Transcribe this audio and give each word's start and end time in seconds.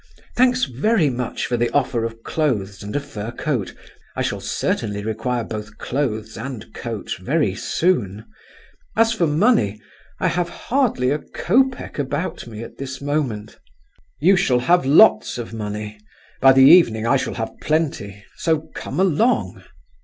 Thanks 0.35 0.63
very 0.65 1.11
much 1.11 1.45
for 1.45 1.57
the 1.57 1.69
offer 1.75 2.05
of 2.05 2.23
clothes 2.23 2.81
and 2.81 2.95
a 2.95 2.99
fur 2.99 3.29
coat; 3.29 3.75
I 4.15 4.23
certainly 4.23 5.01
shall 5.01 5.07
require 5.07 5.43
both 5.43 5.77
clothes 5.77 6.37
and 6.39 6.73
coat 6.73 7.11
very 7.19 7.53
soon. 7.53 8.25
As 8.97 9.13
for 9.13 9.27
money, 9.27 9.79
I 10.19 10.27
have 10.27 10.49
hardly 10.49 11.11
a 11.11 11.19
copeck 11.19 11.99
about 11.99 12.47
me 12.47 12.63
at 12.63 12.79
this 12.79 12.99
moment." 12.99 13.59
"You 14.19 14.35
shall 14.35 14.61
have 14.61 14.87
lots 14.87 15.37
of 15.37 15.53
money; 15.53 15.99
by 16.41 16.53
the 16.53 16.65
evening 16.65 17.05
I 17.05 17.15
shall 17.17 17.35
have 17.35 17.53
plenty; 17.61 18.25
so 18.37 18.71
come 18.73 18.99
along!" 18.99 19.63